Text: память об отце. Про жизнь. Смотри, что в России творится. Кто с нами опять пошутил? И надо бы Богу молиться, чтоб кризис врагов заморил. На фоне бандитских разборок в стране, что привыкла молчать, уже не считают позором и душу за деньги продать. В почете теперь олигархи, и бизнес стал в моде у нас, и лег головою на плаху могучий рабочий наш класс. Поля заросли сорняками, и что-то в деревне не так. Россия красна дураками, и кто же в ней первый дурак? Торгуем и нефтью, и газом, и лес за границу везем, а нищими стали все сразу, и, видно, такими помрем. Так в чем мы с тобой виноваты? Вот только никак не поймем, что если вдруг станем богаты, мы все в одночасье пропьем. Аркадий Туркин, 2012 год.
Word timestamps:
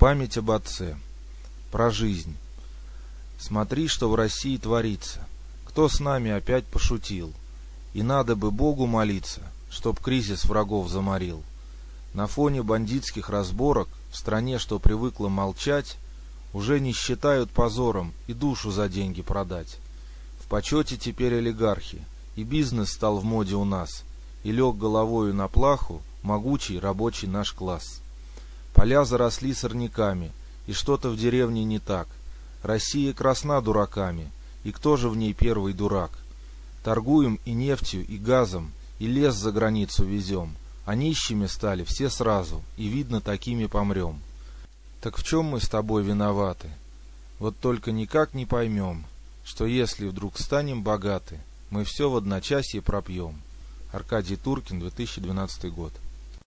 память 0.00 0.38
об 0.38 0.50
отце. 0.50 0.96
Про 1.70 1.90
жизнь. 1.90 2.34
Смотри, 3.38 3.86
что 3.86 4.08
в 4.08 4.14
России 4.14 4.56
творится. 4.56 5.20
Кто 5.66 5.90
с 5.90 6.00
нами 6.00 6.30
опять 6.30 6.64
пошутил? 6.64 7.34
И 7.92 8.02
надо 8.02 8.34
бы 8.34 8.50
Богу 8.50 8.86
молиться, 8.86 9.42
чтоб 9.70 10.00
кризис 10.00 10.46
врагов 10.46 10.88
заморил. 10.88 11.42
На 12.14 12.26
фоне 12.26 12.62
бандитских 12.62 13.28
разборок 13.28 13.90
в 14.10 14.16
стране, 14.16 14.58
что 14.58 14.78
привыкла 14.78 15.28
молчать, 15.28 15.98
уже 16.54 16.80
не 16.80 16.94
считают 16.94 17.50
позором 17.50 18.14
и 18.26 18.32
душу 18.32 18.70
за 18.70 18.88
деньги 18.88 19.20
продать. 19.20 19.76
В 20.42 20.48
почете 20.48 20.96
теперь 20.96 21.34
олигархи, 21.34 22.02
и 22.36 22.42
бизнес 22.42 22.92
стал 22.92 23.18
в 23.18 23.24
моде 23.24 23.54
у 23.54 23.66
нас, 23.66 24.04
и 24.44 24.50
лег 24.50 24.76
головою 24.76 25.34
на 25.34 25.46
плаху 25.48 26.00
могучий 26.22 26.78
рабочий 26.78 27.26
наш 27.26 27.52
класс. 27.52 28.00
Поля 28.80 29.04
заросли 29.04 29.52
сорняками, 29.52 30.32
и 30.66 30.72
что-то 30.72 31.10
в 31.10 31.16
деревне 31.18 31.64
не 31.64 31.78
так. 31.78 32.08
Россия 32.62 33.12
красна 33.12 33.60
дураками, 33.60 34.30
и 34.64 34.72
кто 34.72 34.96
же 34.96 35.10
в 35.10 35.18
ней 35.18 35.34
первый 35.34 35.74
дурак? 35.74 36.10
Торгуем 36.82 37.38
и 37.44 37.52
нефтью, 37.52 38.06
и 38.06 38.16
газом, 38.16 38.72
и 38.98 39.06
лес 39.06 39.34
за 39.34 39.52
границу 39.52 40.06
везем, 40.06 40.56
а 40.86 40.94
нищими 40.94 41.44
стали 41.44 41.84
все 41.84 42.08
сразу, 42.08 42.62
и, 42.78 42.88
видно, 42.88 43.20
такими 43.20 43.66
помрем. 43.66 44.18
Так 45.02 45.18
в 45.18 45.24
чем 45.24 45.44
мы 45.44 45.60
с 45.60 45.68
тобой 45.68 46.02
виноваты? 46.02 46.70
Вот 47.38 47.58
только 47.58 47.92
никак 47.92 48.32
не 48.32 48.46
поймем, 48.46 49.04
что 49.44 49.66
если 49.66 50.08
вдруг 50.08 50.38
станем 50.38 50.82
богаты, 50.82 51.38
мы 51.68 51.84
все 51.84 52.08
в 52.08 52.16
одночасье 52.16 52.80
пропьем. 52.80 53.42
Аркадий 53.92 54.36
Туркин, 54.36 54.80
2012 54.80 55.70
год. 55.70 55.92